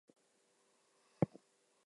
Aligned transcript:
Jules 0.03 0.15
married 0.15 1.29
twice. 1.29 1.39